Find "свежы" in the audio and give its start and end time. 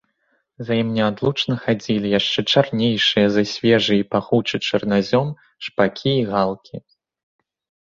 3.53-3.95